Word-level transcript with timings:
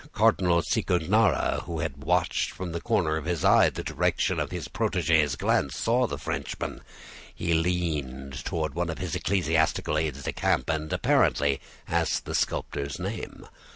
Cardinal 0.13 0.63
Cicognara, 0.63 1.61
who 1.65 1.77
had 1.81 2.03
watched 2.03 2.49
from 2.49 2.71
the 2.71 2.81
corner 2.81 3.17
of 3.17 3.25
his 3.25 3.45
eye 3.45 3.69
the 3.69 3.83
direction 3.83 4.39
of 4.39 4.49
his 4.49 4.67
protege's 4.67 5.35
glance, 5.35 5.77
saw 5.77 6.07
the 6.07 6.17
Frenchman; 6.17 6.81
he 7.35 7.53
leaned 7.53 8.43
toward 8.43 8.73
one 8.73 8.89
of 8.89 8.97
his 8.97 9.13
ecclesiastical 9.13 9.99
aides 9.99 10.23
de 10.23 10.33
camp, 10.33 10.71
and 10.71 10.91
apparently 10.91 11.61
asked 11.87 12.25
the 12.25 12.33
sculptor's 12.33 12.97
name. 12.97 13.45